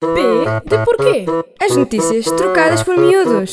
P 0.00 0.06
de 0.64 0.84
porquê? 0.84 1.26
As 1.60 1.74
notícias 1.74 2.26
trocadas 2.26 2.84
por 2.84 2.96
miúdos. 2.96 3.50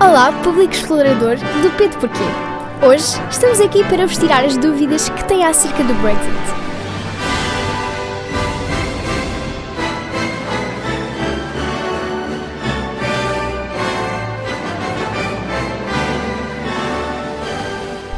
Olá, 0.00 0.32
público 0.42 0.72
explorador 0.72 1.36
do 1.36 1.70
P 1.76 1.88
de 1.88 1.98
Porquê. 1.98 2.16
Hoje 2.80 3.20
estamos 3.30 3.60
aqui 3.60 3.84
para 3.84 4.06
vos 4.06 4.16
tirar 4.16 4.42
as 4.42 4.56
dúvidas 4.56 5.10
que 5.10 5.24
têm 5.24 5.44
acerca 5.44 5.84
do 5.84 5.92
Brexit. 6.00 6.58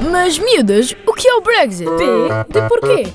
Mas, 0.01 0.39
miúdas, 0.39 0.95
o 1.07 1.13
que 1.13 1.29
é 1.29 1.35
o 1.35 1.41
Brexit? 1.41 1.85
P 1.85 2.61
de 2.61 2.69
porquê? 2.69 3.07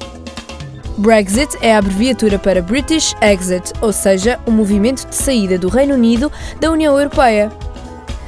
Brexit 0.97 1.57
é 1.61 1.73
a 1.73 1.79
abreviatura 1.79 2.37
para 2.37 2.61
British 2.61 3.15
Exit, 3.21 3.73
ou 3.81 3.91
seja, 3.91 4.39
o 4.45 4.51
movimento 4.51 5.05
de 5.07 5.15
saída 5.15 5.57
do 5.57 5.67
Reino 5.67 5.95
Unido 5.95 6.31
da 6.59 6.71
União 6.71 6.97
Europeia. 6.97 7.51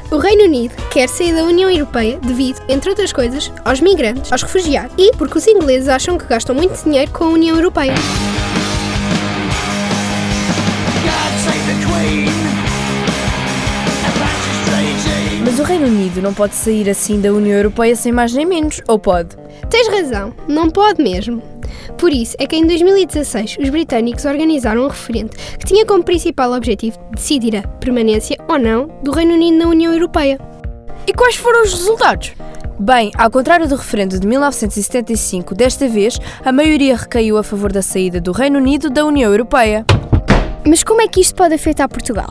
O 0.10 0.18
Reino 0.18 0.46
Unido 0.46 0.74
quer 0.90 1.08
sair 1.08 1.34
da 1.36 1.44
União 1.44 1.70
Europeia 1.70 2.18
devido, 2.20 2.62
entre 2.68 2.90
outras 2.90 3.14
coisas, 3.14 3.52
aos 3.64 3.80
migrantes, 3.80 4.32
aos 4.32 4.42
refugiados 4.42 4.94
e 4.98 5.12
porque 5.18 5.38
os 5.38 5.48
ingleses 5.48 5.88
acham 5.88 6.18
que 6.18 6.26
gastam 6.26 6.56
muito 6.56 6.82
dinheiro 6.84 7.12
com 7.12 7.26
a 7.26 7.30
União 7.30 7.56
Europeia. 7.56 7.94
Reino 15.68 15.88
Unido 15.88 16.22
não 16.22 16.34
pode 16.34 16.56
sair 16.56 16.90
assim 16.90 17.20
da 17.20 17.34
União 17.34 17.58
Europeia 17.58 17.94
sem 17.94 18.10
mais 18.10 18.34
nem 18.34 18.46
menos, 18.46 18.82
ou 18.88 18.98
pode? 18.98 19.36
Tens 19.70 19.90
razão, 19.90 20.34
não 20.48 20.70
pode 20.70 21.04
mesmo. 21.04 21.44
Por 21.98 22.14
isso 22.14 22.38
é 22.40 22.48
que 22.48 22.56
em 22.56 22.66
2016 22.66 23.58
os 23.62 23.70
britânicos 23.70 24.24
organizaram 24.24 24.86
um 24.86 24.88
referendo 24.88 25.36
que 25.60 25.66
tinha 25.66 25.86
como 25.86 26.06
principal 26.06 26.54
objetivo 26.54 26.98
decidir 27.14 27.58
a 27.58 27.68
permanência 27.68 28.38
ou 28.48 28.58
não 28.58 28.88
do 29.04 29.12
Reino 29.12 29.34
Unido 29.34 29.58
na 29.58 29.68
União 29.68 29.92
Europeia. 29.92 30.40
E 31.06 31.12
quais 31.12 31.36
foram 31.36 31.62
os 31.64 31.74
resultados? 31.74 32.32
Bem, 32.80 33.12
ao 33.18 33.30
contrário 33.30 33.68
do 33.68 33.76
referendo 33.76 34.18
de 34.18 34.26
1975, 34.26 35.54
desta 35.54 35.86
vez 35.86 36.18
a 36.46 36.52
maioria 36.54 36.96
recaiu 36.96 37.38
a 37.38 37.44
favor 37.44 37.74
da 37.74 37.82
saída 37.82 38.22
do 38.22 38.32
Reino 38.32 38.58
Unido 38.58 38.90
da 38.90 39.04
União 39.04 39.30
Europeia. 39.30 39.86
Mas 40.66 40.82
como 40.82 41.02
é 41.02 41.10
que 41.10 41.20
isto 41.20 41.36
pode 41.36 41.56
afetar 41.56 41.90
Portugal? 41.90 42.30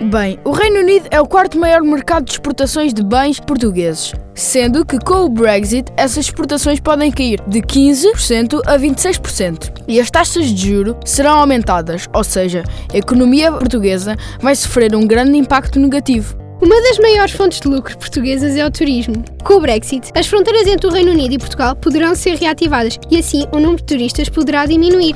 Bem, 0.00 0.38
o 0.44 0.50
Reino 0.50 0.80
Unido 0.80 1.06
é 1.10 1.20
o 1.20 1.26
quarto 1.26 1.58
maior 1.58 1.80
mercado 1.82 2.24
de 2.24 2.32
exportações 2.32 2.92
de 2.92 3.02
bens 3.02 3.38
portugueses, 3.38 4.12
sendo 4.34 4.84
que 4.84 4.98
com 4.98 5.24
o 5.24 5.28
Brexit 5.28 5.90
essas 5.96 6.26
exportações 6.26 6.80
podem 6.80 7.12
cair 7.12 7.40
de 7.46 7.60
15% 7.60 8.60
a 8.66 8.76
26% 8.76 9.72
e 9.86 10.00
as 10.00 10.10
taxas 10.10 10.46
de 10.46 10.68
juro 10.68 10.96
serão 11.04 11.38
aumentadas, 11.38 12.08
ou 12.12 12.24
seja, 12.24 12.64
a 12.92 12.96
economia 12.96 13.52
portuguesa 13.52 14.16
vai 14.40 14.56
sofrer 14.56 14.94
um 14.96 15.06
grande 15.06 15.38
impacto 15.38 15.78
negativo. 15.78 16.36
Uma 16.60 16.80
das 16.82 16.98
maiores 16.98 17.32
fontes 17.32 17.60
de 17.60 17.68
lucro 17.68 17.96
portuguesas 17.96 18.56
é 18.56 18.66
o 18.66 18.70
turismo. 18.70 19.24
Com 19.44 19.54
o 19.54 19.60
Brexit, 19.60 20.10
as 20.14 20.26
fronteiras 20.26 20.66
entre 20.66 20.86
o 20.86 20.90
Reino 20.90 21.12
Unido 21.12 21.34
e 21.34 21.38
Portugal 21.38 21.76
poderão 21.76 22.14
ser 22.14 22.36
reativadas 22.36 22.98
e 23.10 23.18
assim 23.18 23.44
o 23.52 23.58
número 23.58 23.76
de 23.76 23.84
turistas 23.84 24.28
poderá 24.28 24.66
diminuir. 24.66 25.14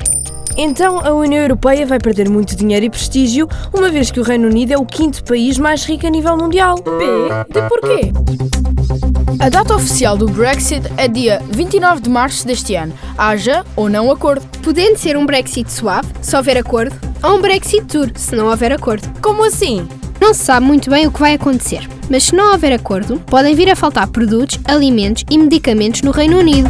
Então 0.57 0.99
a 0.99 1.13
União 1.13 1.41
Europeia 1.41 1.85
vai 1.85 1.99
perder 1.99 2.29
muito 2.29 2.55
dinheiro 2.55 2.85
e 2.85 2.89
prestígio, 2.89 3.47
uma 3.73 3.89
vez 3.89 4.11
que 4.11 4.19
o 4.19 4.23
Reino 4.23 4.47
Unido 4.47 4.73
é 4.73 4.77
o 4.77 4.85
quinto 4.85 5.23
país 5.23 5.57
mais 5.57 5.85
rico 5.85 6.07
a 6.07 6.09
nível 6.09 6.35
mundial. 6.37 6.77
P 6.77 6.89
de 7.53 7.67
porquê? 7.67 8.11
A 9.39 9.47
data 9.47 9.75
oficial 9.75 10.17
do 10.17 10.27
Brexit 10.27 10.81
é 10.97 11.07
dia 11.07 11.41
29 11.49 12.01
de 12.01 12.09
março 12.09 12.45
deste 12.45 12.75
ano, 12.75 12.93
haja 13.17 13.63
ou 13.75 13.89
não 13.89 14.11
acordo. 14.11 14.45
Podendo 14.61 14.97
ser 14.97 15.15
um 15.15 15.25
Brexit 15.25 15.71
suave, 15.71 16.09
se 16.21 16.35
houver 16.35 16.57
acordo, 16.57 16.93
ou 17.23 17.37
um 17.37 17.41
Brexit 17.41 17.81
duro, 17.85 18.11
se 18.15 18.35
não 18.35 18.47
houver 18.47 18.71
acordo. 18.73 19.07
Como 19.21 19.45
assim? 19.45 19.87
Não 20.19 20.33
se 20.33 20.43
sabe 20.43 20.65
muito 20.65 20.89
bem 20.89 21.07
o 21.07 21.11
que 21.11 21.19
vai 21.19 21.35
acontecer, 21.35 21.87
mas 22.09 22.23
se 22.25 22.35
não 22.35 22.51
houver 22.51 22.73
acordo, 22.73 23.19
podem 23.27 23.55
vir 23.55 23.69
a 23.69 23.75
faltar 23.75 24.07
produtos, 24.07 24.59
alimentos 24.65 25.23
e 25.29 25.37
medicamentos 25.37 26.01
no 26.01 26.11
Reino 26.11 26.37
Unido. 26.37 26.69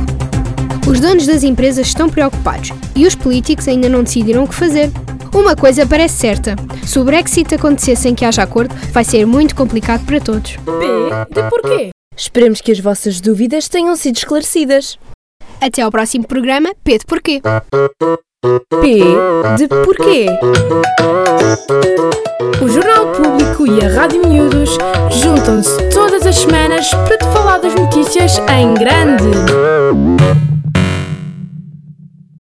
Os 0.89 0.99
donos 0.99 1.27
das 1.27 1.43
empresas 1.43 1.85
estão 1.85 2.09
preocupados 2.09 2.71
e 2.95 3.05
os 3.05 3.13
políticos 3.13 3.67
ainda 3.67 3.87
não 3.87 4.03
decidiram 4.03 4.43
o 4.43 4.47
que 4.47 4.55
fazer. 4.55 4.89
Uma 5.31 5.55
coisa 5.55 5.85
parece 5.85 6.15
certa: 6.15 6.55
se 6.83 6.97
o 6.97 7.03
Brexit 7.03 7.53
acontecer 7.53 7.95
sem 7.95 8.15
que 8.15 8.25
haja 8.25 8.41
acordo, 8.41 8.73
vai 8.91 9.03
ser 9.03 9.23
muito 9.25 9.55
complicado 9.55 10.03
para 10.05 10.19
todos. 10.19 10.57
P 10.57 11.33
de 11.33 11.49
porquê? 11.49 11.89
Esperemos 12.17 12.59
que 12.59 12.71
as 12.71 12.79
vossas 12.79 13.21
dúvidas 13.21 13.69
tenham 13.69 13.95
sido 13.95 14.17
esclarecidas. 14.17 14.97
Até 15.61 15.83
ao 15.83 15.91
próximo 15.91 16.25
programa, 16.25 16.69
P 16.83 16.97
de 16.97 17.05
Porquê. 17.05 17.41
P 18.81 18.99
de 19.57 19.67
porquê? 19.67 20.25
O 22.61 22.67
Jornal 22.67 23.11
Público 23.11 23.67
e 23.67 23.85
a 23.85 23.89
Rádio 23.89 24.27
Miúdos 24.27 24.77
juntam-se 25.11 25.89
todas 25.89 26.25
as 26.25 26.35
semanas 26.35 26.89
para 26.89 27.17
te 27.17 27.25
falar 27.25 27.59
das 27.59 27.75
notícias 27.75 28.37
em 28.37 28.73
grande. 28.73 29.23